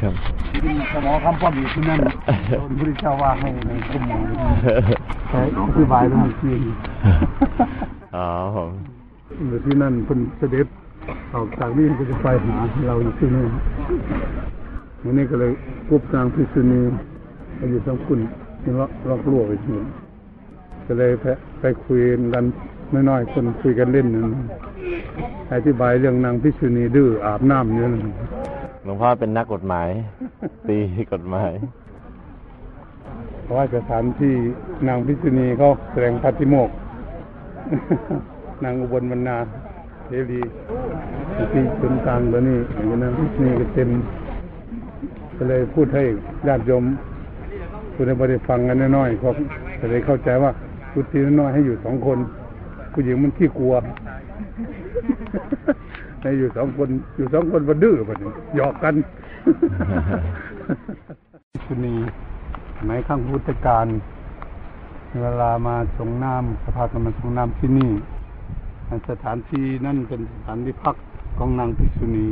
[0.00, 0.14] ครับ
[0.92, 2.00] สมอคำป้อมอยู่ที่นั่น
[2.48, 4.22] โดนพระเจ้าว่าให้ในกุมหมอง
[5.28, 6.54] ใช้อธิบายเรื่องที่
[8.16, 8.70] อ๋อผม
[9.48, 10.66] อยู่ที่นั่นเป็นเสด็จ
[11.34, 13.46] ออกจากนี่ก็จะไปหาเราอยู่ที่นี่
[15.02, 15.50] วันนี้ก็เลย
[15.88, 16.80] กุบนางพิษณี
[17.58, 18.20] มาอยู่ทั้งคุณ
[18.62, 19.84] ที่เลาะลอกลวกไปที่นี่
[20.86, 21.24] ก็เลยไป
[21.60, 22.00] ไปคุย
[22.34, 22.44] กัน
[23.08, 24.34] น้อยๆคนคุยกันเล่นนั่น
[25.54, 28.06] อธิบายเรื่องนางพิษณีดื้ออาบน้ำเนี่ยนะห
[28.90, 29.88] ลวงพ่อเป็นนักกฎหมาย
[30.68, 30.78] ตี
[31.12, 31.52] กฎหมาย
[33.42, 34.34] เพราะว่าสถานที่
[34.88, 36.74] นางพิษณีเขาแสดงพัติโมกข์
[38.64, 39.36] นางอุบลบรรณา
[40.04, 40.40] เทรี
[41.52, 43.90] ที่ศูนย์กลางตัวนี้อย่างนางพิษณีก็เต็ม
[45.36, 46.04] ก็เลยพูดให้
[46.46, 46.84] ญาติโยม
[47.94, 49.32] คุณได้ได้ฟังกันน้อยๆเพราะ
[49.78, 50.50] จะได้เข้าใจว่า
[50.92, 52.18] พุทธิน้อยๆให้อยู่สองคน
[52.92, 53.74] ผู้หญิงมันขี้กลัว
[56.20, 58.18] ให้อยู่สองคนอยู่สองคนมันดื้อมัน
[58.56, 58.94] หยอกกัน
[61.64, 61.94] ชุนี
[62.76, 63.86] สมัยข้างพุทธกาล
[65.22, 67.92] เวลามาส่งน้ำสภากันมาส่งน้ำที่นี่
[69.10, 70.96] สถานที่นั่นเป็นสถานที่พัก
[71.38, 72.26] ของนางภิกษุณี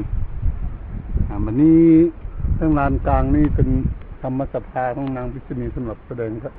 [1.29, 1.87] อ่าวันนี้
[2.59, 3.69] ทั้งลานกลางนี่เป็น
[4.23, 6.55] ธรรมสภาของนางภิกษุณีสำหรับแสดงครับ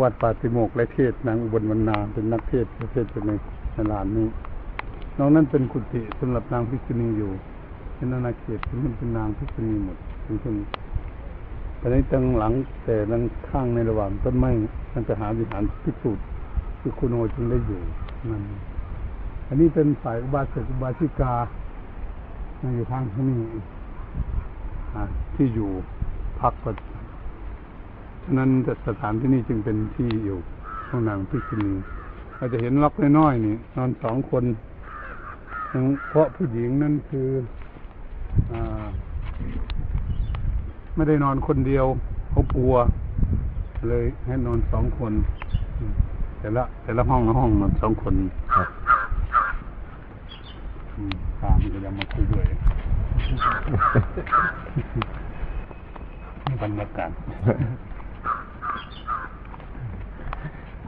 [0.00, 3.32] วัดปาติโมกข์และเทศน์นางอุบลวรรณาเป็นนักเทศน์เทศน์ใน
[3.72, 4.26] ในลานนี้
[5.18, 7.30] นอกนั้นเป็นกุฏิสำหรับนางภิกษุณีอยู่
[7.94, 10.56] เป็นอาณาเขตที่มันเป็นนางภิกษุณีหมดทั้งทั้ง
[11.80, 12.52] ตอนนี้ตั้งหลัง
[12.84, 14.50] แต่ดังข้างในระหว่างต้นไม้
[14.90, 16.24] ท่นจะหาวิหารพิสูจน์
[16.80, 17.80] ที่คุณโอจึงได้อยู่
[18.30, 18.42] นั่น
[19.48, 21.34] อันนี้เป็นฝ่ายอุบาสกอุบาสิกา
[22.74, 23.40] อยู่ทางที่นี่
[25.34, 25.70] ที่อยู่
[26.40, 26.70] พักก็
[28.24, 28.50] ฉะนั้น
[28.88, 30.38] สถานที่นี่จึงเป็นที่อยู่
[30.88, 31.72] ของนางภิกษุณี
[32.36, 34.44] เราจะเห็นล็อกน้อยๆนี่นอนสองคน
[36.08, 37.28] เพราะผู้หญิงนั่นคือ
[38.52, 38.86] อ่า
[40.94, 41.86] ไม่ได้นอนคนเดียว
[42.30, 42.74] เขากลัว
[43.88, 45.12] เลยให้นอนสองคน
[45.78, 45.92] อืม
[46.38, 48.14] แต่ละ แต่ละห้องละห้องนอนสองคน
[48.54, 48.68] ครับ
[50.96, 52.46] อืมตามก็ยังมาคุยด้วย
[56.44, 57.10] นี่บรรยากาศ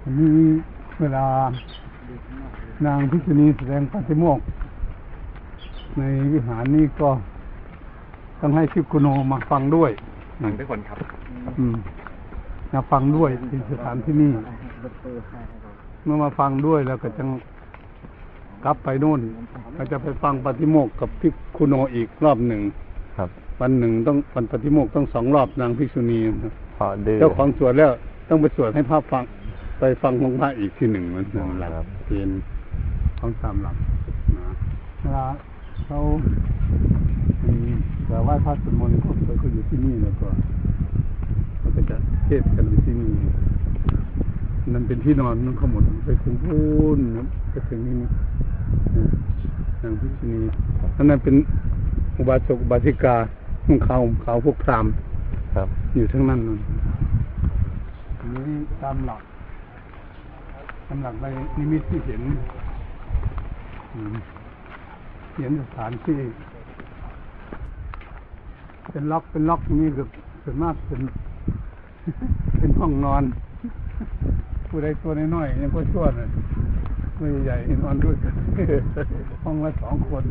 [0.02, 0.38] อันนี้
[1.00, 1.26] เวลา
[2.86, 4.44] นางพิษณีแสดงปฏิโมกข์
[5.98, 6.02] ใน
[6.32, 7.08] วิหารนี้ก็
[8.40, 9.90] ต้องให้ทิพกุโนมาฟังด้วย
[10.42, 10.98] ฟังทุกคนครับ
[11.58, 11.76] อืม
[12.72, 14.32] มาฟังด้วยที่สถานที่นี่
[16.04, 17.22] เมื่อมาฟังด้วยแล้วก็จะ
[18.64, 19.20] กลับไปนู่น
[19.76, 22.60] ก็จะไปฟังปฏิโมกข์กับพิกคุโนอีกรอบหนึ่ง
[23.16, 23.30] ครับ
[23.60, 27.90] วันหนึ่งต้องวันปฏิโมกข์ต้องสองรอบนางภิกษุณีนะเพราะดื้อเจ้าของสวดแล้ว
[28.28, 29.24] ต้องไปสวดให้พระฟัง
[29.78, 32.30] ไปฟังของพระอีกทีหนึ่งมันอ๋อหลักครับเป็น
[33.20, 33.76] ของตามหลัก
[34.36, 35.26] นะ
[35.86, 36.00] เวลาเขา
[37.44, 37.70] อืม
[38.06, 40.28] แต่ว่าพระสวดมนต์เขาเขาอยู่ที่นี่แล้วก็
[41.58, 43.10] เขาก็จะเทศน์กันอยู่ที่นี่
[44.72, 46.58] นั่นเป็นที่นอนนั่นเขาหมดไปถึงพู
[46.96, 48.08] นครับไปถึงนี่นี่
[48.94, 49.08] อ่า
[49.82, 50.38] นางพิชณี
[50.96, 51.34] อันนั้นเป็น
[52.18, 53.16] อุบาสกอุบาสิกา
[53.68, 54.92] นุ่งขาวห่มขาวพวกพราหมณ์
[55.54, 56.58] ครับ อยู่ทั้งนั้นนั่น
[58.18, 59.22] อันนี้ตามหลัก
[60.86, 61.26] ตามหลักใน
[61.56, 62.22] นิมิตที่เห็น
[63.94, 64.16] อืม
[65.38, 66.20] เห็นสถานที่
[68.90, 70.02] เป็นล็อกเป็นล็อกอย่นี้ก็
[70.44, 71.00] ส่วนมากเป็น
[72.58, 73.22] เป็นห้องนอน
[74.68, 76.28] ผู้ใดตัวน้อยๆยังก็ชั่วหน่อย
[77.16, 78.34] ตัวใหญ่นอนด้วยกัน
[79.44, 80.22] ห้องละสองคน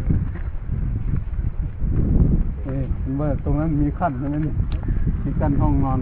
[2.64, 2.84] เอ๊ะ
[3.20, 4.54] ว่าตรงนั้นมีขั้นใช่ไหมนี่
[5.24, 6.00] มีขั้นห้องนอน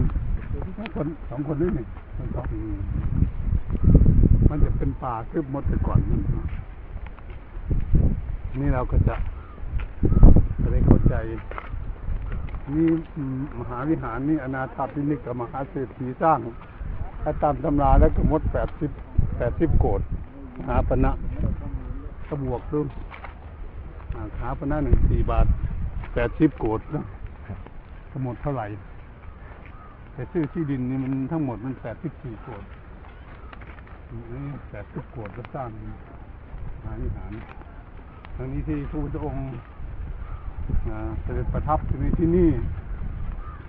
[0.94, 1.84] คนสองคนด้วยนี่
[2.34, 2.46] สอง
[4.48, 6.18] มันจะเป็นป่าทึบหมดไปก่อนนั่
[8.60, 9.14] นี่เราก็จะ
[10.60, 11.14] จะได้เข้าใจ
[12.74, 12.88] นี่
[13.58, 16.38] มหาวิหารนี่อนาถาพินิกกับมหาเศรษฐีสร้าง
[17.22, 18.90] ถ้าตามตำราแล้วก็มดแปดสิบ
[19.38, 20.00] แปดสิบโกด
[20.58, 21.12] มหาปณะ
[22.28, 22.80] ก็บวกดู
[24.14, 25.46] อ่ามหาปณะหนึ่งสี่บาท
[26.14, 27.04] แปดสิบโกดนะ
[28.10, 28.66] ทั้งหมดเท่าไหร่
[30.12, 32.64] แต่ซื้อที่ดินนี่มันทั้งหมดมันแปดสิบสี่โกด
[34.32, 35.68] นี่แปดสิบโกดก็สร้าง
[36.82, 37.32] มหาวิหาร
[38.36, 39.42] ทางนี้ที่พระพุทธองค์
[41.22, 42.50] เสด็จประทับอยู่ในที่นี่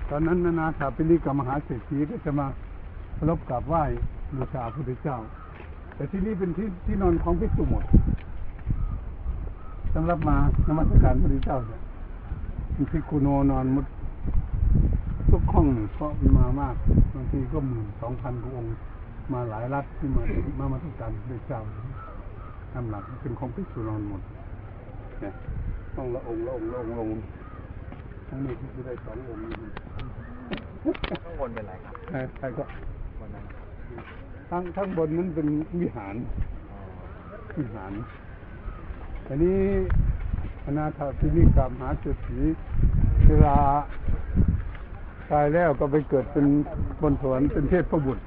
[0.09, 2.47] ตอนนั้นนานาถาปิลิกับมหาเศรษฐีก็จะมา
[3.15, 3.83] เคารพกราบไหว้
[4.35, 5.17] บูชาพระพุทธเจ้า
[5.95, 7.85] แต่ที่นี่เป็นที่ที่นอนของภิกษุหมด
[9.93, 11.81] สำหรับมานมัสการพระพุทธเจ้าเนี่ย
[12.75, 13.85] มีภิกขุโนนอนหมด
[15.29, 16.75] ทุกห้องเพราะมามาก
[17.13, 18.71] บางทีก็หมื่นสองพันกว่าองค์
[19.33, 20.23] มาหลายรัฐที่มา
[20.59, 21.61] มามาทุการพระพุทธเจ้า
[22.73, 24.21] ตามหลักเป็นของภิกษุนอนหมด
[25.21, 25.33] เนี่ย
[25.95, 27.23] ห้องละองค์ละองค์ละองค์ละองค์
[28.29, 29.51] ทั้งนี้ที่ได้สององค์นี่
[31.23, 32.63] ข้างบนเป็นไรครับใครใครก็
[33.19, 33.45] บนนั้น
[34.49, 35.47] ทั้งทั้งบนนั้นเป็น
[35.81, 36.15] วิหาร
[37.57, 37.93] วิหาร
[39.27, 39.57] อันนี้
[40.65, 42.39] อนาถาพินิกรรมหาเศรษฐี
[43.27, 43.57] เวลา
[45.31, 46.45] ตายแล้วก็ไปเกิดเป็น
[47.01, 48.23] บนสวรรค์เป็นเทพบุตร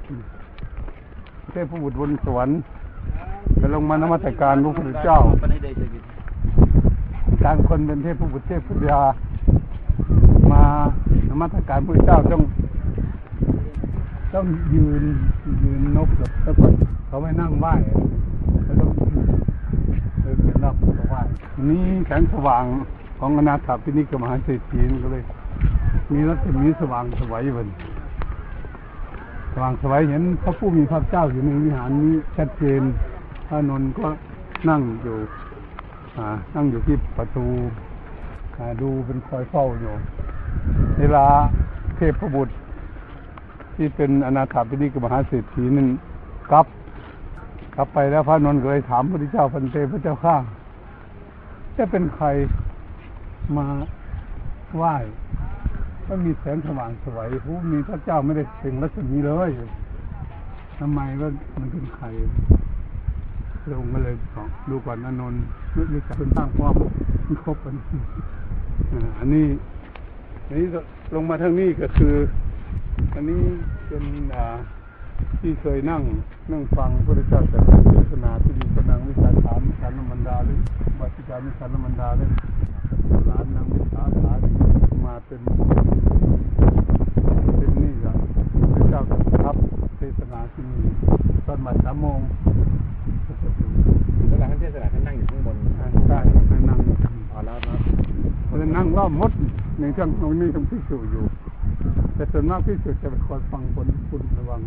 [1.52, 2.58] เทพบุตรบนสวรรค์
[3.58, 9.00] ไปลงมานมัสการพระพุทธเจ้าปณิเดชกิจการคนเป็นเทพผู้บุตรเทพพุทธยา
[10.52, 10.62] มา
[11.28, 12.42] นมัสการพระเจ้าต้อง
[14.34, 15.04] ต้องยืน
[15.62, 16.08] ยืนนก
[16.44, 16.66] แล้วก็
[17.06, 17.74] เขาไม่นั่งไหว้
[18.64, 18.90] แล้วต้อง
[20.20, 20.76] เดินเป็นรอบ
[21.08, 21.20] ไหว้
[21.68, 22.64] นี่แสงสว่าง
[23.18, 25.24] ของอนาถาพินิกมหาเศรษฐีนก็เลย
[26.12, 27.68] มีรัศมีสว่างสวัยบน
[29.52, 32.82] สว่างสวัยเห็นพระผู้มีพระเจ้าอยู่ในวิหารนี้ชัดเจน
[33.48, 34.06] พระนนท์ก็
[34.68, 35.16] นั่งอยู่
[36.54, 37.46] นั่งอยู่ที่ประตู
[38.82, 39.94] ดูเป็นคอยเฝ้าอยู่
[40.98, 41.26] เวลา
[41.96, 42.54] เทพบุตร
[43.74, 45.88] ที่เป็นอนาถาปิณิกมหาเศรษฐีนั่น
[46.50, 46.66] กลับ
[47.74, 50.36] กลับไปแล้วพระนนท์ก็เลยถามพระพุทธเจ้าพันเตพระเจ้าข้า
[51.76, 52.26] จะเป็นใคร
[53.56, 53.66] มา
[54.76, 54.94] ไหว้
[56.06, 59.50] ก็มีแสงสว่างสวยผู้มีพระเจ้าไม่ได้เป่งรัศมีเลย
[60.78, 62.06] ทำไมว่ามันเป็นใคร
[63.72, 65.42] ลงมาเลยบอกดูก่อนอนนท์
[65.76, 66.74] นึกดูจากเป็นตั้งความ
[67.26, 67.74] มันครบกัน
[69.18, 69.46] อันนี้
[70.46, 70.66] อันนี้
[71.14, 72.14] ลงมาทางนี้ก็คือ
[73.14, 73.42] อันนี้
[73.86, 74.04] เป็น
[74.34, 74.46] อ่า
[75.40, 76.02] ที่เคยนั่ง
[76.52, 77.58] นั่งฟังพระเจ้าแต่
[77.92, 80.58] เทศนาที่มีกำลังวิชาถามวิชานมันดาหรือ
[81.00, 82.30] วัติการวิชานมันดาเลย
[83.26, 84.32] หลานนางวิสาขา
[85.06, 85.40] มาเป็น
[87.56, 88.12] เป็นนี่ก็
[88.74, 89.56] พระเจ้าก็รับ
[89.98, 90.82] เทศนาที่นี่
[91.46, 92.20] ตอนบ่ายสามโมง
[94.40, 96.18] ลาท่านเทศนาท่านนั่งอยู่ข้างบนอ่าใช่
[96.48, 96.78] ให้นั่ง
[97.32, 97.78] อ๋อแล้วแล้ว
[98.46, 99.32] เพราะฉะนั้นนั่งรอบมด
[99.80, 101.24] ในเครื่องตรงนี้ต้องพิสูจน์อยู่
[102.14, 104.60] แต่ส่วนมากพิสูจน์จะไปคอยฟังคนคุณระวัง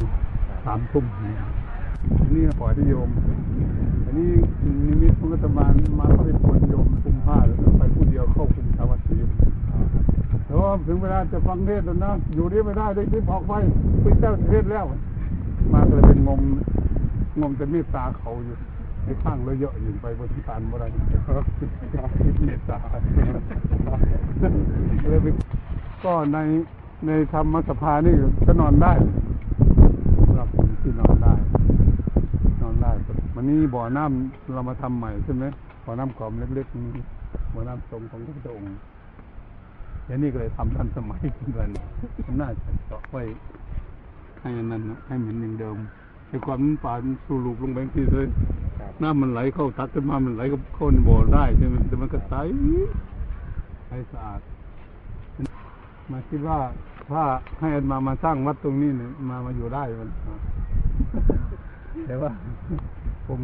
[0.66, 1.36] สามทุ่มเนี่ย
[2.20, 3.10] อันนี้ปล่อยที่โยม
[4.06, 4.30] อันนี้
[4.88, 9.18] นิมิตของรัฐบาลมาเขาเป็นคนโยมคุมผ้าแล้วก็ไปผู้เดียวเข้าคุมสาวัตถี
[10.46, 13.54] แล้วว่าถึงเวลาจะฟังเทศน์แล้วนะ อยู่นี่ไม่ได้ได้รีบออกไป
[14.04, 14.86] พระเจ้าเทศน์แล้ว
[15.74, 16.42] มาก็เลยเป็นงม
[17.42, 18.56] งมจะเมตตาเขาอยู่
[19.04, 20.88] ในข้างแล้วเยอะอยู่ไปบนที่ปานบ่ได้
[22.46, 22.80] เมตตา
[25.04, 25.20] เลย
[26.04, 26.40] ก็ใน
[27.08, 28.16] ในธรรมสภานี่
[28.48, 28.94] ก็นอนได้
[30.36, 30.50] หรับ
[30.82, 31.34] ที่นอนได้
[32.62, 32.92] นอนได้
[33.36, 35.46] วันนี้บ่อน้ำเรามาทำใหม่ใช่ไหม
[35.86, 37.04] บ่อน้ำกรอมเล็กๆนี่
[37.54, 38.70] บ่อน้ำทรงของพระพุทธองค์
[40.08, 41.70] อย่นี้ก็เลยทำทันสมัยขึ้นกัน
[42.34, 43.22] นน่าจะเจาะไว้
[44.42, 45.78] ให้อันนั้นให้เหมือนอย่างเดิม
[46.32, 48.28] ไอ้ความน้ำป่ามันสูรูปลงไปที่เลย
[49.02, 52.34] น้ำมันไหลเข้าตักขึ้นมามันไหลก็เข้าในบ่อได้ใช่ไหมแต่มันก็ใส
[53.88, 54.42] ใสสะอาด
[56.12, 56.58] มาคิดว่า
[57.12, 57.24] ถ้า
[57.60, 60.38] ให้อันมามาสร้างวัดตรงนี้เนี่ยมามาอยู่ได้มันอ่า
[62.06, 62.32] แต่ว่า
[63.28, 63.40] ผม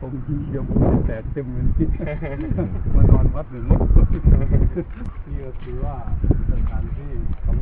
[0.00, 0.12] ผม
[0.50, 1.86] เดี๋ยวผมจะแตกเต็มเลยที่
[2.96, 5.94] มานอนวัดหนึ่งนี่ก็คือว่า
[6.50, 7.10] สถานที่
[7.44, 7.56] ของ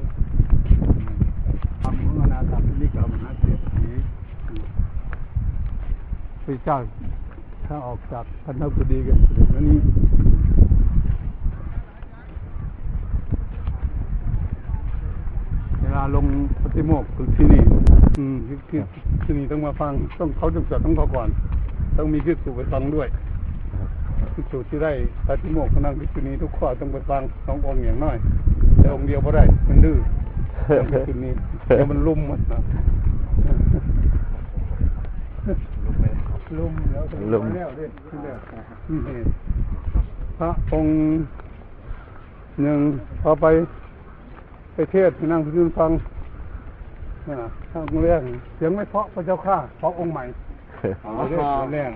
[1.83, 3.89] ทำของอนาถาพินิกามหาเศรษฐี
[6.49, 6.79] พระเจ้า
[7.67, 9.79] ถ้าออกจากพันธกุฎีกันเสด็จมานี้
[15.81, 16.27] เวลาลง
[16.63, 17.63] ปฏิโมกข์คือที่นี่
[18.17, 18.79] อืมที่ที่
[19.25, 21.29] ที่นี่ต้องมาฟัง ต้องเขาจงจัดต้องเขาก่อน
[21.97, 23.09] ต้องมีพิสูจน์ไปฟังด้วย
[24.35, 24.93] พิสูจน์ที่ได้
[25.27, 28.17] ปฏิโมกข์ของนางพิษุณีทุกข้อต้องไปฟังสององค์อย่างน้อย
[28.79, 29.99] แต่องค์เดียวก็ได้ มันดื้อ
[30.79, 31.33] ต้องไปที่นี่
[31.67, 32.61] เดี๋ยวมันลุ่มหมดนะ
[36.59, 38.39] ลุมแล้วลุม แล้วเด้ที่แล้ว
[38.91, 39.21] นี่
[40.39, 40.95] พระองค์
[42.63, 42.79] หนึ่ง
[43.23, 43.47] พอไป
[44.75, 45.91] ไปเทศน์ไปนั่งพิจารฟัง
[47.27, 48.23] อ่าทางเรื่อง
[48.57, 50.25] เสียงไม่เพราะพระเจ้าข้าเพราะองค์ใหม่
[51.05, 51.93] อ๋อ เรื่องแรง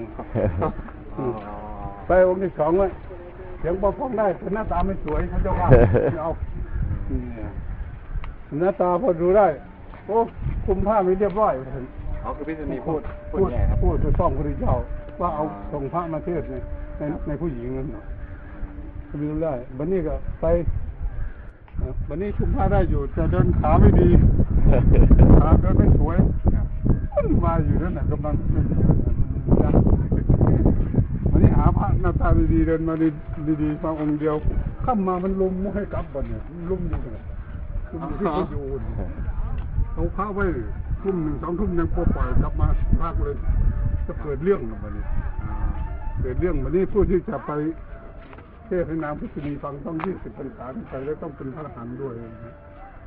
[1.16, 1.26] อ๋อ
[2.06, 2.86] ไปองค์ที่สองไว้
[3.58, 6.30] เสียงพอฟังได้แต่หน้าตาไม่สวยพระเจ้าข้าไม่เอา
[7.10, 9.46] นี่หน้าตาพอดูได้
[10.06, 10.16] โอ้
[10.64, 11.54] คุมผ้าไม่เรียบร้อย
[12.24, 14.74] อ๋อคือพิษณีพูพูดดพูพูดดแย่ครับพูดไปฟ้องพระเจ้า
[15.20, 16.54] ว่าเอาอ๋อส่งพระมาเทศน์ใน
[16.98, 18.04] ในในผู้หญิงนั่นเนาะ
[19.06, 20.46] ไม่รู้ได้บันนี้ก็ไป
[21.78, 24.08] เอ่อบันนี้คุมผ้าได้อยู่แต่เดินขาไม่ดี
[25.40, 26.18] ขาเดินไม่สวย
[27.14, 28.34] มันมาอยู่นั่นแหละกำลัง
[31.30, 33.08] วันนี้หาพระหน้าตาดีๆเดินมาดี
[33.62, 34.36] ดีๆมาองค์เดียว
[34.84, 37.24] ข้ามมามันลุมให้กลับบันเนี่ยลุมอยู่เนี่ย
[37.92, 39.08] ลุมอยู่ที่เขาอยู่เนี่ย
[39.94, 40.44] เอาพระไว้
[41.02, 42.68] ทุ่มหนึ่งสองทุ่มยังปล่อยกลับมา
[43.00, 43.34] ภาคเลย
[44.06, 45.04] จะเกิดเรื่องกับมันนี้
[45.42, 45.54] อ่า
[46.20, 47.52] เกิดเรื่องวันนี้ผู้ที่จะไป
[48.66, 52.14] ไปทศให้นางพิษณีฟังต้องยี่สิบพรรษาขึ้นไปแล้วต้องเป็นพระอรหันต์ด้วย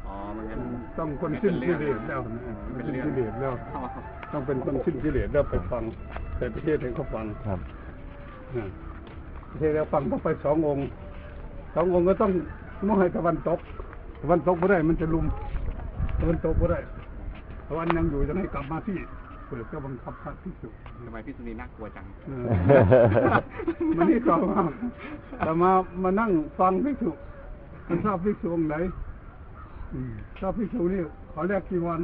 [0.05, 0.61] อ๋อมันงั้น
[0.99, 3.53] ต้องคนสิ้นกิเลสแล้วนะเป็นกิเลสแล้ว
[4.33, 5.83] ต้องเป็นคนสิ้นกิเลสแล้วไปฟัง
[6.37, 7.59] แต่ประเทศให้เขาฟังครับ
[8.55, 8.65] นะ
[9.51, 10.87] ประเทศแล้วฟังต้องไปสององค์
[11.75, 12.31] สององค์ก็ต้อง
[12.87, 13.59] มุ่งให้ตะวันตก
[14.21, 15.25] ตะวันตกไม่ได้มันจะลุม
[16.19, 16.79] ตะวันตกไม่ได้
[17.67, 18.97] ตะวันยังอยู่จะให้กลับมาที่
[19.47, 20.73] เปิดก็บังคับพระที่สุด
[21.05, 22.45] ทำไมพี่สุนีน่ากลัวจังเออ
[23.97, 24.61] มันนี่ต่อมา
[25.37, 25.71] แต่มา
[26.03, 27.11] มานั่งฟังพิสุ
[27.87, 28.75] มันชอบพิสุองค์ไหน
[29.93, 31.01] อืมชอบพิสุนี่
[31.33, 31.99] ขอแรกกี่วัน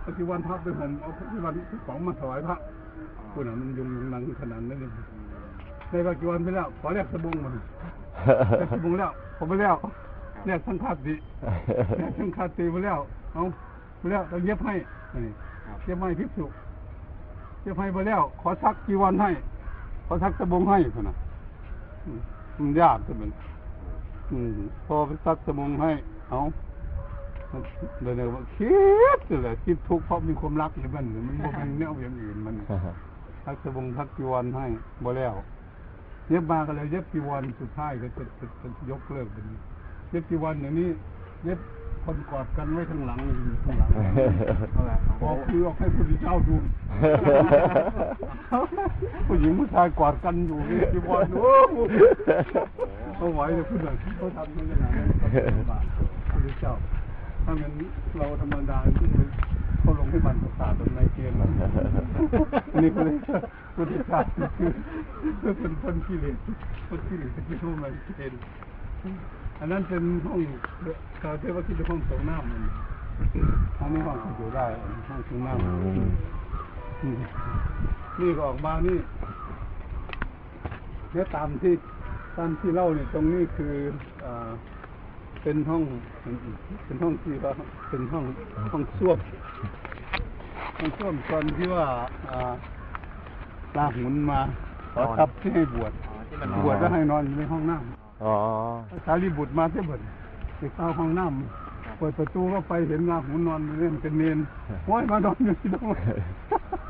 [0.00, 1.54] เอากี่วันพักไปผมเอากี่วัน
[1.86, 2.56] ของมาถวายพระ
[3.32, 4.90] คุณอะมันยุงยุงนังขนาดนั้นเลย
[5.90, 7.50] ในว่ากี่วันไปแล้วขอแรกสบงมา
[8.58, 9.74] แรกสบงแล้วผมไปแล้ว
[10.46, 11.14] แรกสังฆาติ
[11.98, 12.98] แรกสังฆาติไปแล้ว
[13.34, 13.44] เอา
[14.02, 14.74] ไปแล้วต้องเย็บให้
[15.26, 15.32] นี่
[15.66, 16.46] ครับเย็บให้พิสุ
[17.62, 19.30] เย็บให้ไปแล้ว ขอสักกี่วันให้
[20.06, 21.16] ขอสักสบงให้เท่านั้น
[22.04, 22.20] อืม
[22.58, 23.30] มันยากจังมัน
[24.30, 24.50] อืม
[24.86, 25.90] พอไปสักสบงให้
[26.28, 26.40] เอา
[28.02, 28.74] เดี๋ยวๆว่าคิ
[29.16, 32.54] ดเลยคิดทุกข์เพราะมีความรักในมันมันบ่เป็นแนวอย่างอื่นมัน
[33.44, 34.66] ทักสบงทักจีวรให้
[35.04, 35.34] บ่แล้ว
[36.28, 39.46] เย็บมาก็เลยเย็บจีวรสุดท้ายก็จะจะจะยกเลิกเป็น
[40.10, 40.88] เย็บจีวรอย่างนี้
[41.44, 41.58] เย็บ
[42.04, 43.90] คนกอดกันไว้ข้างหลังอยู่ข้างหลัง
[44.72, 46.56] เอาละพอคือออกให้ผู้ที่เจ้าดู
[49.26, 51.76] ผู้หญิงผู้ชายกอดกันอยู่เย็บจีวรโอ้โห
[53.16, 55.84] เขาไหวเลยพูดเลยเขาทำในขนาดนั้นเขาเป็นบาป
[56.30, 56.74] ผู้ที่เจ้า
[57.44, 57.72] ถ้ามัน
[58.18, 59.08] เราธรรมดาที่
[59.80, 61.50] เขาลงให้มันประสาทตรงในเกมมัน
[62.82, 63.16] นี่ก็เลย
[63.76, 64.70] พุทธศาสนาคือ
[65.40, 66.36] คือเป็นคนกิเลส
[66.88, 68.32] คนกิเลสที่ทุ่มมันเป็น
[69.60, 70.40] อันนั้นเป็นห้อง
[71.18, 72.62] เขาเรียกว่าที่เป็นห้องส่งน้ำมัน
[73.78, 76.10] อันนี้ห้องที่อยู่ได้อันนี้ห้องส่งน้ำอืม
[77.02, 77.18] อืม
[78.20, 78.98] นี่ก็ออกมานี่
[81.12, 81.74] เนี่ยตามที่
[82.36, 83.74] ตามที่เล่าเนี่ยตรงนี้คือ
[84.24, 84.50] อ่า
[85.42, 85.82] เป็นห้อง
[86.84, 87.52] เป็นห้องที่ว่า
[87.90, 88.24] เป็นห้อง
[88.72, 89.18] ห้องส้วม
[90.78, 91.84] ห้องส้วมตอนที่ว่า
[92.30, 92.52] อ่า
[93.78, 94.40] ลาหุนมา
[94.94, 97.76] ขอทับที่ให้บวชอ๋อที่มันบวชแล้วให้นอนอยู่ในห้องน้
[98.24, 100.00] อ๋อำสารีบุตรมาเที่ยวบวช
[100.58, 104.38] ไปเข้าห้องน้ำเปิดประตูก็ไปเห็นลาหุนนอนอยู่เนี่ยเป็นเนน
[104.86, 106.18] โอ้ยมานอนอยู่ที่ตรงนั้น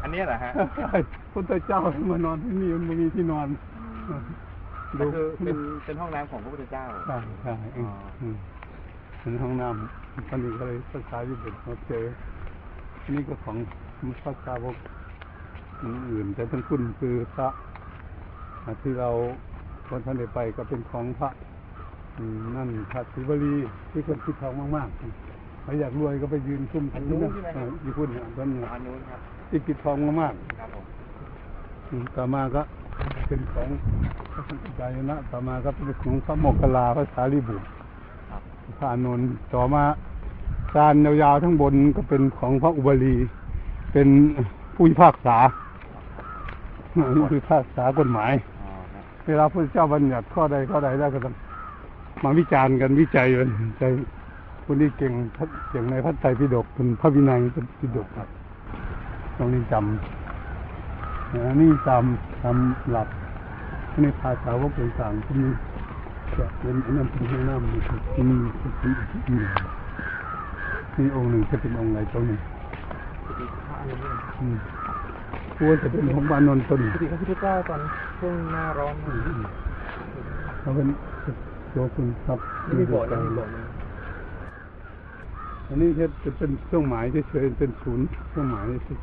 [0.02, 0.90] อันเนี้ยเหรอฮะใช่
[1.32, 3.46] พุทธเจ้ามานอนที่นี่มันไม่มีที่นอน
[4.98, 8.36] ก็คือเป็นเป็นห้องน้ำของพระพุทธเจ้าใช่ใช่อืมอ๋ออืม
[9.20, 12.04] เป็นห้องน้ำตอนนี้ก็เลยภาษาญี่ปุ่นมาเจอ
[13.02, 13.56] อันนี่ก็ของ
[14.22, 14.76] พระสาวก
[15.82, 17.48] อื่นๆแต่ทั้งคุณคือพระ
[18.64, 19.10] อ่าที่เรา
[19.92, 21.30] คนท่านได้ไปก็เป็นของพระ
[22.18, 23.54] อืมนั่นพระศิวลี
[23.90, 32.62] ที่คนคิดทองมากๆใครอยากรวยก็ไปยืนซุ่มอันที่นู้นั่นนใช่ไหมเออญี่ปุ่นเนี่ยต้นเนี่ยอันนู้นครับที่ปิดทองมากครับผมๆอืมต่อมาก็
[33.28, 33.68] เป็นของ
[34.32, 37.66] พระสังฆจายนะต่อมาก็เป็นของพระโมคคัลลาพระสารีบุตร
[38.30, 38.42] ครับ
[38.78, 39.84] พระอานนท์ต่อมา
[40.74, 43.16] จานยาวๆทั้งบนก็เป็นของพระอุบลี
[43.92, 44.08] เป็น
[44.74, 45.36] ผู้พิพากษา
[47.14, 48.51] ผู้พิพากษากฎหมายอ๋อครับ
[49.26, 51.34] เวลาพระเจ้าบัญญัติข้อใดข้อใดแล้วก็ต้อง
[52.24, 53.48] มาวิจารณ์กันวิจัยกัน
[53.78, 53.84] ใจ
[54.64, 55.12] คนนี้เก่ง
[55.70, 58.28] เก่งในพระไตรปิฎกเป็นพระวินัยเป็นปิฎกครับ
[59.36, 63.08] ตรงนี้จำอันนี้จำจำหลัก
[63.90, 65.48] อันนี้ภาษาวกต่างๆที่มี
[66.38, 67.78] จะเป็นอันนั้นเป็นห้งน้ำมี
[68.14, 68.38] ที่นี่
[68.78, 69.50] เป็นอีกที่นึ่ง
[70.96, 72.38] นี่องค์หนึ่งจะเป็นองค์ไหนตรงนี้
[74.40, 74.56] อืม
[75.58, 77.80] ควรจะเป็นของบานนท์ตนปกติพระพุทธเจ้าตอน
[78.18, 78.94] ช่วงหน้าร้อน
[80.60, 80.88] เขาเป็น
[81.72, 83.58] โยคุณครับไม่มีโบสถ์นะมีโบสถ์ไหม
[85.68, 88.98] อันนี้แค่จะเป็นเครื่องหมายเฉยๆเป็นศูนย์เครื่องหมายเฉย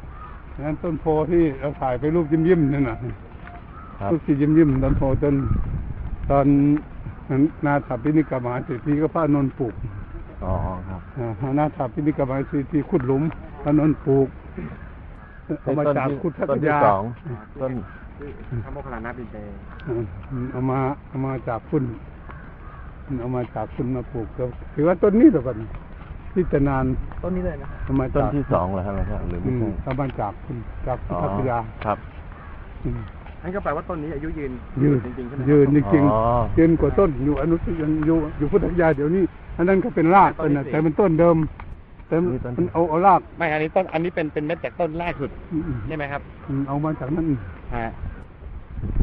[0.00, 2.98] ๆนั้นต้นโพที่เราถ่ายไปรูปยิ้มยิ้มๆนั่นน่ะ
[4.00, 5.34] ครับรูปที่ยิ้มยิ้มๆต้นโพต้น
[6.30, 6.46] ตอน
[7.30, 9.74] นั้นนาถาปิณิกามหาเศรษฐีก็พระอานนท์ปลูก
[10.44, 10.54] อ๋อ
[10.88, 13.22] ครับอ่านาถาปิณิกามหาเศรษฐีขุดหลุม
[13.62, 14.28] พระอานนท์ปลูก
[15.62, 17.02] เอามาจากขุดทัต้ตนที่ยาสอง
[17.60, 17.72] ต้น
[18.18, 18.28] ที่
[18.64, 19.36] พระโมคคัลลานาบินเต
[19.88, 20.04] อืม
[20.52, 21.84] เอามาเอามาจากคุณ
[23.20, 25.56] เอามาจากคุณมาปลูกก็ถือว่าต้นนี้แต่ก่อน
[26.32, 26.84] ที่จะนาน
[27.22, 31.98] ต้นนี้เลยนะเอามาต้นจากที่สองเหรอครับหลวงพ่อหรืออืไม่มใช่เอามาจากคุณจากคุณอ๋อพัทยาครับ
[32.84, 33.00] อืม
[33.42, 39.24] นั่นก็แปลว่าต้นนี้อายุยืนยืนจริงๆใช่ไหมยืนจริงอ๋อๆยืนกว่าต้นอยู่อนุสยังอยู่อยู่พุทธยาเดี๋ยวนี้
[39.56, 41.36] อันนั้นก็เป็นรากเป็นน่ะแต่มันต้นเดิม
[42.08, 47.26] แต่มันมันเอาเอารากไม่อันนี้ต้นอันนี้เป็นเป็นเม็ดจากต้นแรกสุดอืมอืมใช่ไหมครับอืมเอามาจากนั้น
[47.76, 47.86] ฮะ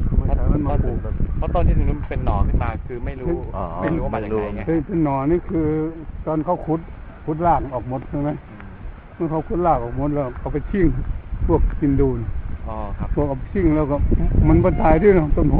[0.06, 0.98] เอามาจากนั้นมาปลูก
[1.38, 5.68] เพราะต้นที่ตรงนู้นเป็นหน่อขึ้นมา คือไม่รู้อ๋อไม่รู้ว่ามาจากไหนไงเป็นเป็นหน่อนี่คือ
[6.26, 6.80] ตอนเขาขุด
[7.26, 8.30] ขุดรากออกหมดใช่ไหม
[9.16, 10.86] เมื่อเขาขุดรากออกหมดแล้วเอาไปทิ้ง
[11.48, 12.20] พวกกินดูน
[12.68, 13.98] อ๋อครับพวกเอาชิ่งแล้วก็
[14.48, 15.58] มันบรรทายด้วยเนาะต้นโพ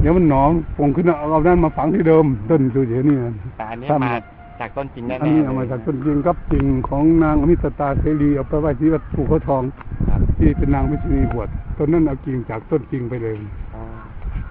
[0.00, 4.12] เดี๋ยวมันหนองปงขึ้นเอาเอานั้นมาฝังที่เดิมต้นดูเดี๋ยวนี้นะแต่อันนี้ถ้มา
[4.60, 9.62] จากต้นจริงแน่ๆอันนี้เอามาจากต้นจริงกับจริงของนางอมิตตาเสรีเอาไปไว้ที่วัดภูเขาทอง
[10.10, 13.36] ครับที่เป็นนางมิชนีบวชต้นนั้นเอากิ่งจากต้นจริงไปเลย
[13.74, 13.82] อ๋อ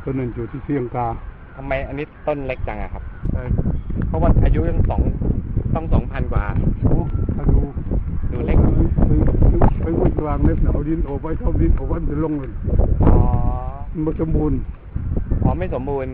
[0.03, 1.07] ต้นนั้นอยู่ที่เชียงกา
[1.55, 3.41] ทำไมอันนี้ต้นเล็กจังอะครับแต่
[4.07, 5.01] เพราะว่าอายุตั้งสอง
[5.75, 6.43] ต้องสองพันกว่า
[6.83, 6.97] โอ้
[7.35, 7.61] ถ้าดู
[8.31, 8.57] ดูเล็ก
[9.05, 12.51] ไปไปไปมุดวางเล็บเนี่ยเอาดินโอบไว้เท่าดินโอบไว้มันจะลงเลย
[13.03, 13.19] อ๋อ
[13.93, 14.57] มันบ่สมบูรณ์
[15.43, 16.13] อ๋อไม่สมบูรณ์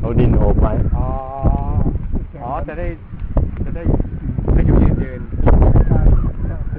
[0.00, 1.06] เอาดินโอบไว้อ๋อ
[2.50, 2.86] อ๋อจะได้
[3.64, 3.82] จะได้
[4.56, 5.20] อายุยืนยืน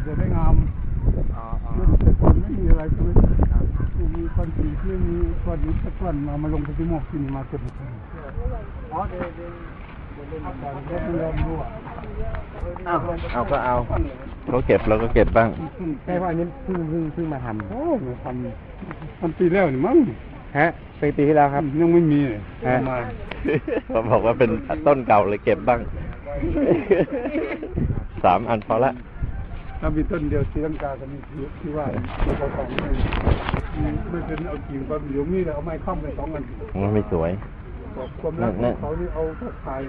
[0.05, 0.55] จะได้งาม
[1.35, 1.71] อ๋ออ๋อ
[2.01, 3.09] แต่ก่อนไม่มีอะไรใช่ไหม
[4.15, 7.87] มีก้อนสีที่มีก้อนดินสักก้อนมามาลงไปที่หมอกที่นี่มาเต็มเลย
[8.93, 9.51] อ๋อเดี๋ยวเดี๋ยว
[10.15, 10.41] เดี๋ยว
[10.85, 11.67] เดี๋ยวเดี๋ยวดูอะ
[12.85, 12.95] เอา
[13.33, 13.75] เอาก็เอา
[14.47, 15.49] เขาเก็บเราก็เก็บบ้าง
[16.05, 20.67] ใช่ว่าอันนี้เพิ่งเพิ่งเพิ่งมาทโอ้มาทำทำปีแล้วนี่มั้งำ ฮะ
[20.99, 22.99] ปีปีที่แล้วครับ ยังไม่มีเลยฮะ มา
[23.87, 24.49] เขาบอกว่าเป็น
[24.87, 25.79] ต้นเก่าเลยเก็บบ้าง
[28.23, 28.91] สามอันพอละ
[29.79, 31.85] ถ้ามีต้นเดียวศรีลังกาก็มีที่ที่ว่า
[32.23, 32.89] ที่เขาฟังไม่
[34.09, 36.43] ไม่เป็นเอากิ่งไปเดี๋ยวมีแล้วเอาไม้ค้ำไปสองอัน
[36.81, 37.31] มันไม่สวย
[37.97, 39.81] บอกความรักของเขานี่เอาถ้าถ่าย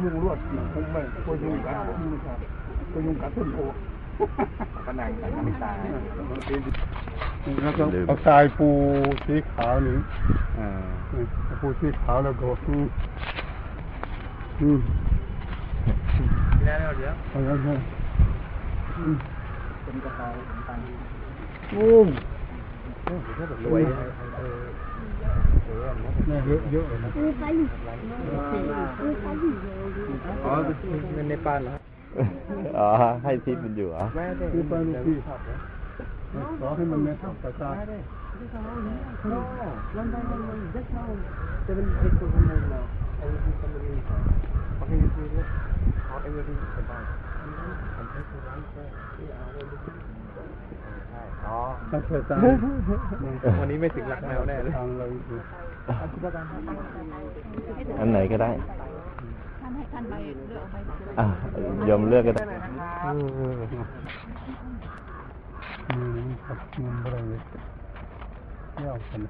[0.00, 1.74] มุงลวดกิ่งคงไม่ก็ยุงกัด
[2.10, 2.34] ไม่ใช่
[2.92, 3.58] ก็ยุงกัดต้นโพ
[4.86, 5.72] ก็นางสังฆมิตา
[7.62, 8.68] แล้วก็เอาทรายปู
[9.26, 9.96] สีขาวนี่
[10.58, 10.68] อ่า
[11.46, 12.86] เอาปูสีขาวแล้วก็อืม
[14.60, 14.78] อืม
[16.56, 17.74] ที่แล้วเดี๋ยวเอาแล้วใช่
[18.98, 19.16] อืม
[19.82, 20.28] เป็นกระเป๋า
[20.68, 20.84] ตังค์
[21.72, 22.08] โอ้ม
[23.66, 23.96] รวยเนี่
[26.38, 27.10] ยเยอะเยอะเลยนะ
[30.44, 30.54] อ๋อ
[31.14, 31.74] เงินในปานเหรอ
[32.78, 32.88] อ๋อ
[33.22, 35.16] ให้ทิปมันอยู่เหรอแม่ได้คือไปลูกพี่
[36.60, 37.70] ขอให้มันแม่ทับตาตา
[51.46, 51.58] อ๋อ
[51.90, 52.36] ทับตาตา
[53.60, 54.72] วันนี้ไม่ถึงหลักแมวแน่เลย
[57.98, 58.50] อันไหนก็ได้
[59.64, 60.14] ท่านให้ท่านใบ
[60.48, 60.76] เลือกเอาใบ
[61.18, 62.42] อะยอมเลือกก็ได้
[65.90, 67.40] อืมครับเงินอะไรเลย
[68.74, 69.20] เที่ยวกัน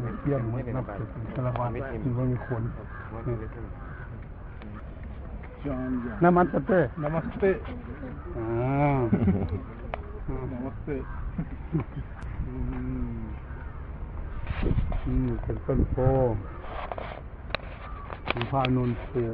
[0.00, 2.62] เงินเที่ยงหมดนับเป็นสารวัตรที่ว่ามีคน
[6.22, 6.70] นามัสเต
[7.02, 7.44] นามัสเต
[8.38, 8.96] อ่า
[10.52, 10.88] นามัสเต
[12.46, 12.54] อื
[13.08, 13.20] ม
[15.06, 15.96] อืมเป็นต้นโพ
[18.32, 19.28] หลวงพ่ออนุนเสือ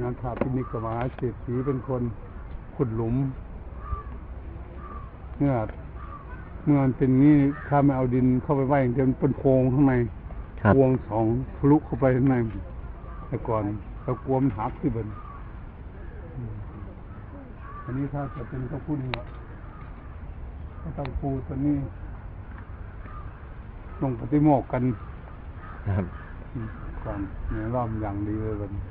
[0.00, 2.02] งานถาพินิกมหาเศรษฐีเป็นคน
[2.74, 3.14] ขุดหลุม
[5.36, 5.54] เมื่อ
[6.64, 7.36] เมื่อมันเป็นนี่
[7.68, 9.94] ถ้าไม่เอาดินเข้าไปไว้อย่างเดียวมันเป็นโพรงข้างใน
[10.60, 12.36] ครับพวงสองทะลุเข้าไปข้างใน
[13.26, 13.62] แต่ก่อน
[14.02, 15.08] เรากลัวมันหักที่บน
[16.36, 16.54] อืม
[17.84, 19.26] อันนี้ถ้าจะเป็นต้องพูดนี่ว่า
[20.80, 21.76] ก็ต้องปูตัวนี้
[24.02, 24.82] ลงปฏิโมกข์กัน
[25.96, 26.06] ครับ
[26.54, 26.68] อืม
[27.04, 28.82] ก่อนเนี่ยรอบอย่างดีเลยบัดนี้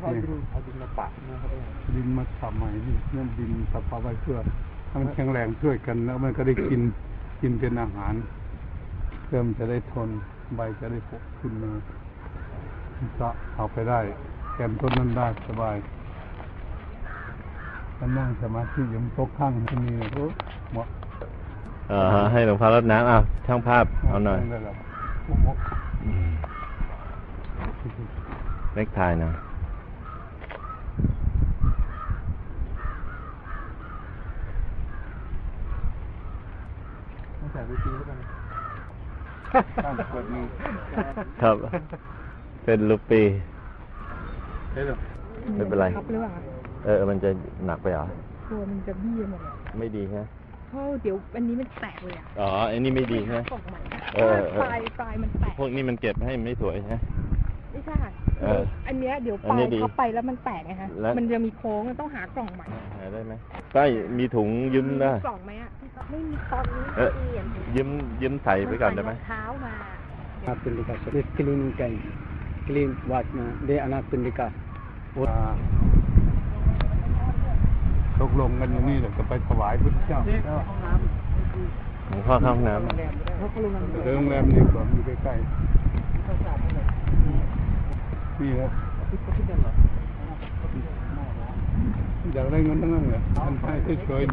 [0.00, 1.50] เอาดินเอาดินมาปะนะครับ
[1.94, 4.38] ดินมาสับใหม่นี่เรื่องดินสับเอาไว้เพื่อ
[4.88, 6.80] ให้มันแข็งแรงช่วยกันแล้วมันก็ได้กิน
[7.40, 8.14] กินเป็นอาหาร
[9.24, 10.08] เพื่อมันจะได้ทน
[10.56, 11.72] ใบจะได้ปกขึ้นมา
[13.20, 14.00] ก็เอาไปได้
[14.54, 15.76] แกนต้นนั้นได้สบาย
[17.98, 20.24] มันนั่งสมาธิอยุ่มโต๊ะข้างที่นี่โอ้
[20.72, 20.86] เหมาะ
[21.88, 24.76] เออให้หลวงพ่อรดน้ำเอาช่างภาพเอาหน่อยได้แล้ว
[27.82, 28.08] เหมาะอืม
[28.74, 29.30] เล็กทายนะ
[37.38, 38.16] ต้องใส่ไปจริงก็ได้
[39.84, 40.44] ข้างเปิดมือ
[41.42, 41.56] ครับ
[42.64, 43.22] เป็นลูปี
[44.72, 44.98] ได้แล้ว
[45.56, 46.32] ไม่เป็นไรครับหรือเปล่า
[46.84, 47.30] เออ มันจะ
[47.66, 48.06] หนักไปเหรอ
[48.50, 50.24] ตัวมันจะบี้หมดเลยไม่ดีใช่ไหม
[50.68, 53.80] เพราะเดี๋ยวอันนี้มันแตกเลยอะ อ๋อ อันนี้ไม่ดีใช่ไหมกล่องใหม่
[54.14, 57.11] เออเออปลายปลายมันแตก พวกนี้มันเก็บให้ไม่สวยใช่ไหมไม่ใช่
[58.42, 62.66] เออ อันเนี้ยเดี๋ยวอัปนลานี้ยดีเข้าไปแล้วมันแตกไงฮะ แล้ว มันจะมีโค้งมันต้องหากล่องใหม่
[62.98, 63.32] หาได้ไหม
[63.74, 63.82] ก็
[64.18, 65.70] มีถุงยืมได้ กล่องไหมอะ
[66.10, 67.88] ไม่มีตอนนี้เออเปลี่ยนยืม
[68.22, 69.74] ยืมใส่ไปก่อนได้ไหมเท้ามา
[70.42, 70.94] anak pendika.
[71.12, 72.02] This cleaning time.
[72.66, 73.44] Clean what na.
[73.66, 74.46] They anak pendika.
[75.16, 75.52] อ่า
[78.20, 80.20] ตกลงกันอย่างนี้เดี๋ยวจะไปถวายพุทธเจ้า
[82.08, 82.74] หลวงพ่อเข้าห้องน้
[84.04, 86.61] เดินโรงแรมดีกว่าอยู่ใกล้ๆ
[88.42, 88.70] นี่ครับ
[92.34, 93.72] อยากได้เงินทั้งนั้นเหรอทำให้
[94.06, 94.32] เฉยๆ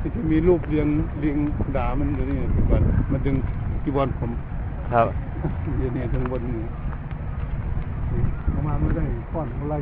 [0.00, 0.88] ที่ที่มีรูปเรียง
[1.20, 1.36] เรียง
[1.76, 2.82] ด่ามันอยู่นี่ทุกวัน
[3.12, 3.36] มันดึง
[3.82, 4.30] กีบอลผม
[4.92, 5.06] ครับ
[5.78, 6.64] อยู่นี่ทั้งบนนี่นี่
[8.50, 9.78] เขามาไม่ได้ก้อนเขาไล่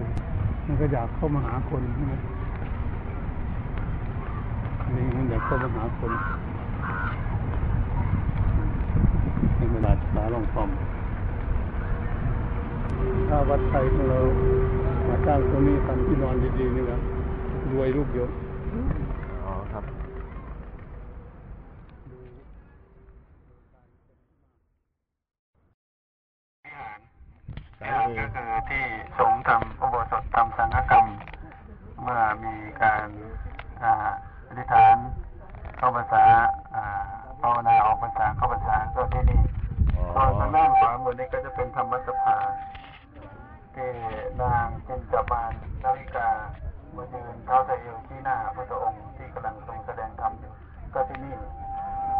[0.66, 2.14] มันก็อยากเข้ามาหาคนใช่ไหม
[4.94, 6.12] นี่มันอยากเข้ามาหาคน
[9.56, 10.70] ในเวลาสาลองฟอม
[13.28, 14.20] ถ้าวัดไทยของเรา
[15.08, 17.00] มาสร้างตรงนี้ทำที่นอนดีๆนี่แหละ
[17.72, 18.30] รวยลูกเยอะ
[19.44, 19.84] อ๋อครับ
[27.80, 28.84] วิหารก็คือที่
[29.18, 31.06] สงฆ์ทำอุโบสถทำสังฆกรรม
[32.02, 33.06] เมื่อมีการ
[33.82, 33.92] อ่า
[34.48, 34.96] อธิษฐาน
[35.78, 36.24] เข้าภาษา
[36.74, 36.84] อ่า
[37.40, 39.40] ภาวนาออกภาษาเข้าภาษาก็ที่นี่
[40.16, 42.36] อ๋อนทางด้านขวามือนี้ก็จะเป็นธรรมสภา
[43.74, 43.90] ที่
[44.42, 45.52] นางจินจบาน
[45.84, 46.30] นาวิกา
[46.96, 50.52] มายืนเท้าตะเอวที่หน้าพระองค์ที่กำลังทรงแสดงธรรมอยู่
[50.94, 51.36] ก็ที่นี่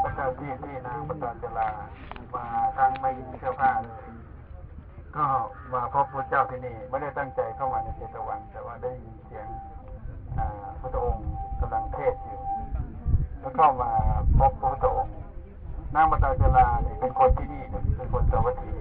[0.03, 1.69] ก็เจอที่ที่นางปตาจลา
[2.35, 2.45] มา
[2.77, 4.07] ทั้งไม่มีเสื้อผ้าเลย
[5.17, 5.27] ก็
[5.73, 9.49] มาพบพระเจ้าที่นี่ไม่ได้ตั้งใจเข้ามาในเจตวัน แต่ว่าได้ยินเสียง
[10.81, 11.27] พระองค์
[11.61, 12.41] กำลังเทศอยู่
[13.41, 13.91] แล้วเข้ามา
[14.39, 14.87] พบพระพุทธ
[15.95, 18.75] นางปตาเจลาเนี่ยเป็นคนที่นี่นะเป็นคนสวัตถี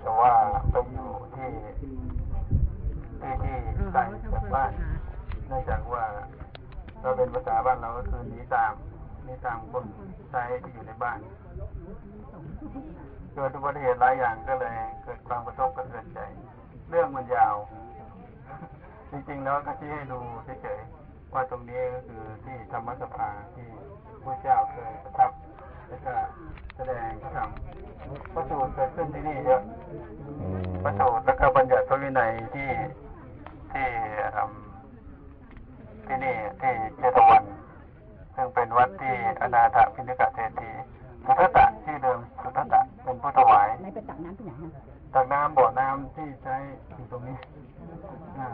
[0.00, 0.32] แต่ว่า
[0.70, 1.94] ไปอยู่ที่ที่
[3.42, 3.54] ที่
[3.92, 4.00] ไกล
[4.34, 4.70] จากบ้าน
[5.46, 6.04] เนื่องจากว่า
[7.00, 8.72] เราเป็นภาษาบ้านเราก็คือหนีตาม
[9.24, 9.84] หนีตามคน
[10.30, 11.18] ใช้ที่อยู่ในบ้าน
[13.34, 16.18] เกิดอุบัติเหตุหลายอย่างก็เลย เกิดความกระทบกระเทือนใจ
[16.90, 17.56] เรื่องมันยาว
[19.10, 20.20] จริงๆแล้วก็ชี้ให้ดู
[20.62, 23.68] เฉยๆว่าตรงนี้ก็คือที่ธรรมสภาที่
[24.24, 25.30] พระเจ้าเคยประทับ
[25.88, 26.14] แล้วก็
[26.76, 27.48] แสดงพระธรรม
[28.34, 29.60] พระสูตรเกิดขึ้นที่นี่เยอะ
[30.40, 32.68] อืมพระสูตรแล้วก็บัญญัติพระวินัยที่
[33.72, 33.86] ที่
[34.36, 34.52] อืม
[36.06, 37.44] ที่นี่ที่เจตวัน
[38.34, 40.70] ซึ่งเป็นวัดที่อนาถพิณิกะเศรษฐี
[41.24, 44.70] สุทัตตะที่อเดิมสุทัตตะเป็นผู้ถวายไหนไปตักน้ำที่ไหนนะ
[45.14, 46.56] ตักน้ำบ่อน้ำที่ใช้
[46.94, 47.36] อยู่ตรงนี้
[48.38, 48.48] อ่า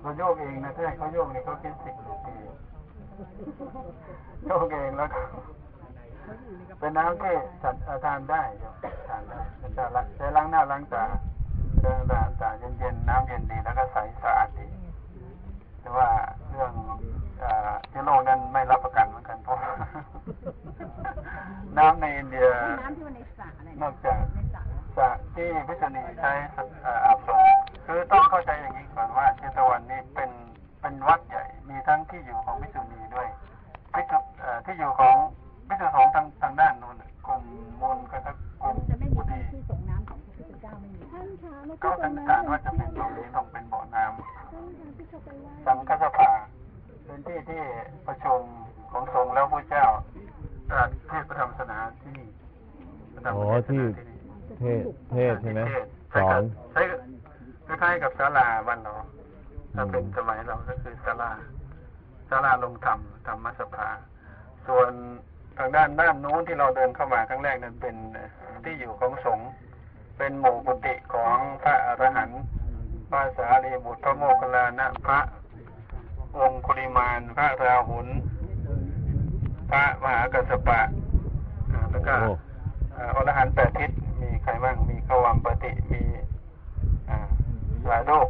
[0.00, 1.94] เราโยกเองนะถ้าให้เขาโยกนี่เขาคิดสิบ
[2.26, 2.36] ปี
[4.46, 5.20] โยกเองแล้วก็
[6.78, 8.70] เป็นน้ำที่สัตว์เอ่อทานได้อยู่
[9.08, 11.04] ทานได้เป็นจะละใช้ล้างหน้าล้างตา
[11.84, 14.66] ล้างหน้าตาเย็นๆน้ำเย็นดีแล้วก็ใสสะอาดดี
[15.80, 16.08] แต่ว่า
[16.48, 16.72] เรื่อง
[17.38, 19.56] เอ่อเชื้อโรคนั้นไม่รับประกันเหมือนกันเพราะ
[21.78, 22.48] น้ำในอินเดีย
[22.82, 24.62] น้ำที่มันในสระอะไรนอกจากในสระ
[24.96, 26.32] สระที่พิษณีใช้
[26.82, 27.48] เอ่ออาบสงฆ์
[27.86, 30.30] คือต้องเข้าใจอย่างนี้ก่อนว่าเชตวันนี้เป็น
[30.80, 33.28] เป็นวัดใหญ่มีทั้งที่อยู่ของพิษุณีด้วย
[33.94, 35.05] พิษุเอ่อที่อยู่ของ
[42.00, 46.30] คะไม่ก็สันนิษฐานว่าจะเป็นตรงนี้ต้องเป็นบ่อน้ำสังฆสภา
[47.04, 47.62] เป็นที่ที่
[48.06, 48.42] ประชุม
[48.92, 49.86] ของสงฆ์แล้วพระเจ้า
[50.70, 52.28] ตรัสเทศน์พระธรรมสนาที่นี่
[53.14, 54.18] พระธรรมอ๋อเทศนาที่นี่
[54.60, 54.82] เทศ
[55.12, 55.80] เทศใช่ไหมใช่
[56.14, 56.82] สอครันบใช้
[57.66, 58.92] คล้ายๆกับศาลาบ้านเรา
[59.74, 61.32] ถ้าเป็นสมัยเราก็คือศาลา
[62.30, 63.88] ศาลาลงธรรมธรรมสภา
[64.66, 64.90] ส่วน
[65.58, 67.96] ทางด้านด้านนู้นที่เราเดินเข้ามาครั้งแรกนั้นเป็น
[68.64, 69.50] ที่อยู่ของสงฆ์
[70.16, 72.42] เป็นหมู่กุฏิของพระอรหันต์
[73.10, 75.20] พระสารีบุตรพระโมคคัลลานะพระ
[76.38, 78.08] องคุลิมานพระราหุล
[79.70, 80.80] พระมหากัสสปะ
[81.72, 82.32] อ่าแล้วก็โอ้
[82.94, 86.02] อ่าอรหันต์แปดทิศมีใครบ้างมีขวัมปฏิมี
[87.08, 87.18] อ่า
[87.88, 88.28] หลายรูป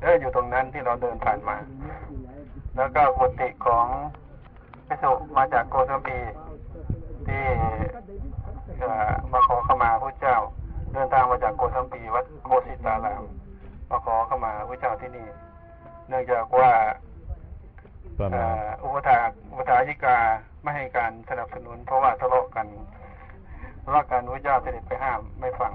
[0.00, 1.56] เอออยู่ตรงนั้นที่เราเดินผ่านมา
[2.76, 3.86] แล้วก็กุฏิของ
[4.86, 6.18] พิสุมาจากโกสัมพี
[7.26, 7.44] ที่
[8.78, 10.38] เอ่อมาขอเข้ามาพระเจ้า
[10.92, 13.22] เดินทางมาจากโกสัมพีวัดโกสิตาราม
[13.90, 15.26] มาขอเข้ามาพระเจ้าที่นี่
[16.08, 16.70] เนื่องจากว่า
[18.84, 19.18] อุปถา
[19.50, 20.18] อุปถายิกา
[20.62, 22.66] ไม่ให้การสนับสนุน เพราะว่าทะเลาะกัน
[23.84, 25.72] ทะเลาะกันพระเจ้าเสด็จไปห้ามไม่ฟัง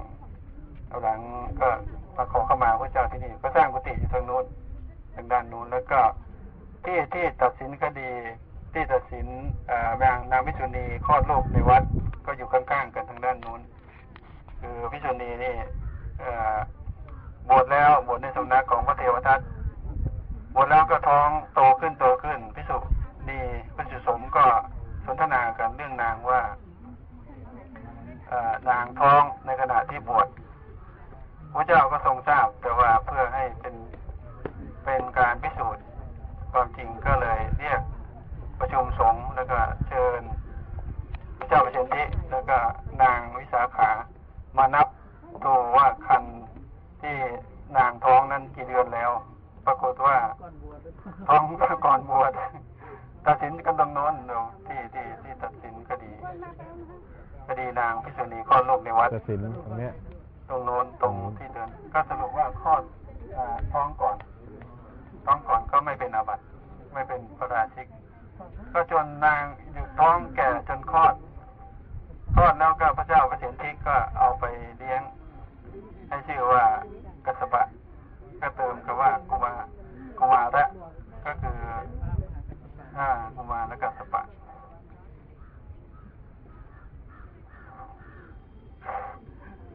[0.88, 1.20] เอาหลัง
[1.60, 1.68] ก็
[2.16, 4.44] มาขอเข้ามาพระเจ้าที่นี่ ก็สร้างกุฏิอยู่ทางนู้น
[5.14, 6.00] ทางด้านนู้นแล้วก็
[6.84, 8.10] ที่ที่ตัดสินคดี
[8.72, 9.26] ที่ตัดสิน
[9.66, 11.82] เอ่นางนางพิษุณีคลอดลูกในวัด
[12.26, 13.60] ก็อยู่ข้างๆกันทางด้านนู้น
[14.60, 15.54] คือพิษุณีนี่
[17.48, 19.40] บวชแล้วบวชในสำนักของพระเทวทัต
[20.54, 22.78] บวชแล้วก็ท้องโตขึ้นโตขึ้นพิสุ
[23.28, 23.42] นี่
[23.76, 24.44] พิสุสมก็
[25.06, 26.40] สนทนากันเรื่องนางว่า
[28.28, 30.28] เอ่อนางท้องในขณะที่บวช
[31.54, 33.74] พระเจ้าก็ทรงทราบ แต่ว่าเพื่อให้เป็น
[34.84, 35.84] เป็นการพิสูจน์
[36.52, 37.80] ความจริงก็เลยเรียก
[38.60, 40.22] ประชุมสงฆ์แล้วก็เชิญ
[41.38, 42.58] พระเจ้าประเชนทิแล้วก็
[43.02, 43.90] นางวิสาขา
[44.56, 44.88] มานับ
[45.44, 46.22] ดูว่าคัน
[47.02, 47.16] ที่
[47.76, 49.10] นางท้องนั้นกี่เดือนแล้ว
[49.66, 50.16] ปรากฏว่า
[51.28, 51.42] ท้อง
[51.84, 52.32] ก่อนบวช
[53.26, 53.28] ก
[59.28, 59.94] สินตรงเนี้ย
[60.48, 62.82] ตรงโน้นตรงที่เดิน ก็สรุปว่าคลอด
[63.36, 64.16] อ่าท้องก่อน
[65.26, 66.42] ท้องก่อนก็ไม่เป็นอาบัติ
[66.94, 67.86] ไม่เป็นประราชิก
[68.72, 71.14] ก็จนนางอยู่ท้องแก่ จนคลอด
[72.34, 74.44] คลอดแล้วก็พระเจ้าประสิทธิก็เอาไป
[74.78, 75.02] เลี้ยง
[76.08, 76.64] ให้ชื่อว่า
[77.26, 77.62] กัสสปะ
[78.40, 79.52] ก็เติมคำว่ากุมา
[80.18, 80.64] กุมาระ
[81.26, 81.58] ก็คือ
[82.96, 84.22] ห้ากุมารและกัสสปะ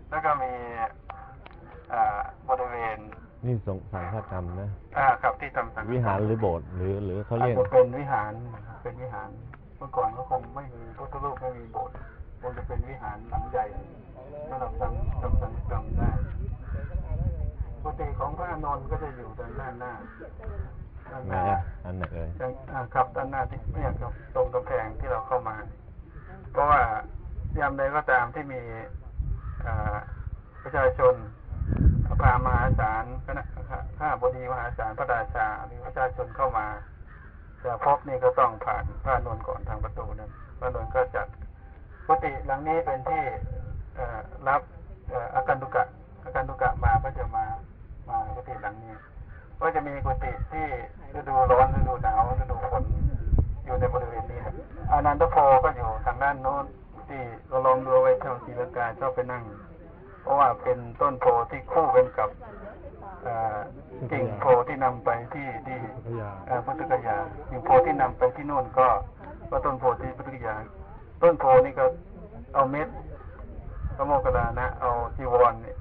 [0.10, 0.52] แล้วก็มี
[1.94, 2.20] อ่า
[2.50, 2.98] บริเวณ
[3.46, 8.32] นี่สงสังฆกรรมนะอ่าครับที่ทำสังฆกมวิหารหรือโบสถ์หรือหรือเขาอาจเรียกจะเป็นวิหาร
[8.82, 11.96] เป็นวิหารเมื่อก่อนก็คงไม่มีพุทธรูปไม่มีโบสถ์
[12.42, 13.66] คงจะเป็นวิหารหลังใหญ่
[14.48, 16.12] สำหรับทำทำสังฆกรรมได้
[17.84, 19.94] ปกติของพระอานนท์ก็จะอยู่ทางด้านหน้า
[21.12, 25.58] ด้านหไหนน้าอะอันไหนเอ่ยทางอ่าครับด้านหน้าที่เนี่ยครับตรงกำแพงที่เราเข้ามา
[26.52, 26.82] เพราะว่า
[27.60, 28.62] ยามใดก็ตามที่มี
[29.66, 29.96] อ่า
[30.64, 31.16] ประชาชน
[32.22, 33.44] พามหาศาลคณะ
[34.00, 36.68] ข้าบดีมหาศาลพระราชาหรือประชาชนเข้ามา
[37.66, 41.28] จะพบนี่ก็ต้องผ่านพระนวลก่อนทางประตูนั้นพระนวลก็จัด
[42.08, 43.24] กุฏิหลังนี้เป็นที่
[43.96, 44.00] เอ
[44.48, 44.62] รับ
[45.36, 45.84] อาการตุกะ
[46.26, 47.46] อาการตุกะมาก็จะมา
[48.10, 48.94] มากุฏิหลังนี้
[49.62, 50.68] ก็จะมีกุฏิที่
[51.18, 52.84] ฤดูร้อนฤดูหนาวฤดูฝน
[53.66, 54.40] อยู่ในบริเวณนี้
[54.92, 56.66] อานันตโพก็อยู่ทางด้านโน้น
[57.08, 59.44] ที่เราลองดูไว้แถวศรีลังกาชอบไปนั่ง
[60.24, 62.30] เพราะว่าเป็นต้นโพที่คู่กันกับ
[63.24, 63.58] เอ่อ
[64.12, 67.18] กิ่งโพที่นำไปที่ที่พระยาเอ่อพุทธกยา
[67.50, 68.88] กิ่งโพที่นำไปที่โน่นก็
[69.52, 70.56] ก็ต้นโพที่พุทธกยา
[71.22, 71.86] ต้นโพนี่ก็
[72.54, 72.88] เอาเม็ด
[73.96, 75.78] พระโมคคัลลานะ เอาจีวรเนี่ย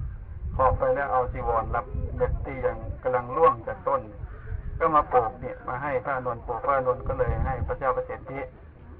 [0.55, 1.85] ขอบไปแล้วเอาจีวรรับ
[2.17, 4.01] เม็ดที่ยังกำลังร่วงจากต้น
[4.79, 8.39] ก็มาปลูกเนี่ยมาให้พระอานนท์ปลูกพระอานนท์ก็เลยให้พระเจ้าประสิทธิ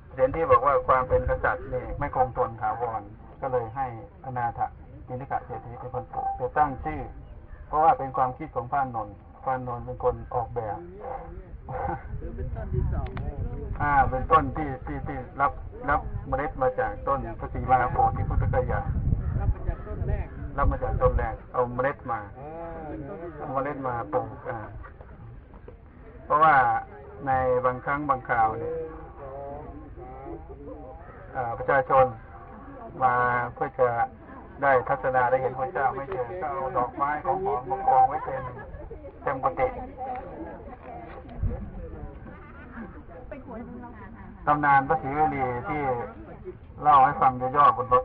[0.08, 3.02] ประสิทธิบอกว่าความเป็นกษัตริย์นี่ไม่คงทนถาวร
[3.42, 3.86] ก็เลยให้
[4.26, 4.60] อนาถ
[5.08, 7.02] นินิกะเศรษฐีเป็นคนปลูกแต่ตั้งชื่อ
[7.68, 10.78] เพราะว่าเป็นความคิดของพระอานนท์พระอานนท์เป็นคนออกแบบ
[13.82, 15.52] อ่า เป็นต้นที่ที่ที่รับ
[15.90, 18.82] รับเมล็ดมาจากต้นพระศรีมหาโพธิพุทธกยา
[19.40, 22.20] รับมาจากต้นแรก เอาเมล็ดมา
[23.38, 24.60] เอาเมล็ดมาปลูกอ่า
[26.26, 26.56] เพราะว่า
[27.28, 27.32] ใน
[27.66, 28.74] บางครั้งบางคราวเนี่ย
[31.36, 32.06] อ่าประชาชน
[33.04, 33.16] มา
[33.54, 33.90] เพื่อจะ
[34.64, 38.44] ได้ทัศนาได้เห็นพระเจ้าไม่เจอก็เอาดอกไม้ของหอมมากองไว้เต็ม
[39.24, 39.68] เต็มกุฏิ
[44.48, 45.82] ตำนานพระศรีวลีที่
[46.82, 48.04] เล่าให้ฟังย่อๆบนรถ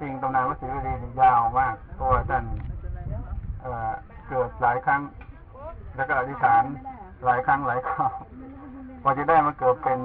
[0.00, 2.44] จริงตำนานพระศรีวลียาวมากเพราะว่าท่าน
[4.28, 5.02] เกิดหลายครั้ง
[5.96, 6.62] แล้วก็อธิษฐาน
[7.24, 8.12] หลายครั้งหลายคราว
[9.02, 10.00] กว่าจะได้มาเกิดเป็น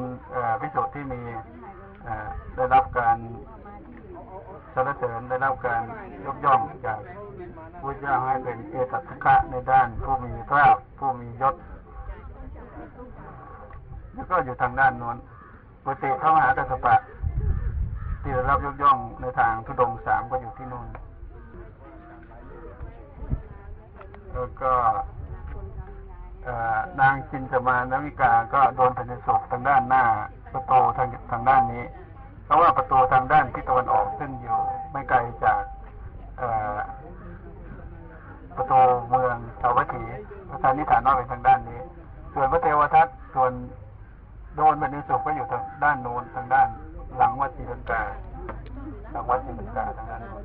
[0.62, 1.22] พิสุที่มี
[2.56, 3.18] ได้รับการ
[4.74, 5.82] สรรเสริญได้รับการ
[6.26, 7.00] ยกย่องจาก
[7.82, 10.65] พระเจ้าให้เป็นเอตัสสะในด้านผู้มีพระ
[10.98, 11.56] ผู้มียศ
[14.13, 15.18] แล้วก็อยู่ทางด้านน้น
[15.84, 16.96] กุฏิพระมหากัสปะ
[18.22, 20.88] ที่ได้รับยกย่องในทางทุดงสามก็อยู่ที่นู่น
[24.34, 24.74] แล้วก็
[27.00, 30.04] นางจินจมานวิกา ก็โดนแผ่นดินศกทางด้านหน้า
[30.54, 31.84] ประตูทางทางด้านนี้
[32.50, 34.58] เพราะว่าประตูทางด้านทิศตะวันออกซึ่งอยู่
[34.92, 35.64] ไม่ไกลจาก
[38.58, 40.04] ประตูเมืองสาวัตถี
[40.50, 41.80] พระธานิฐานว่าเป็นทางด้านนี้
[42.34, 43.52] ส่วนพระเทวทัตส่วน
[44.56, 46.68] โดนแผ่นดินศกก็อยู่ทางด้านโน้นทางด้าน
[47.18, 48.02] หลังวัดศรีลังกา
[49.12, 50.44] หลังวัดศรีลังกาทางด้านโน้น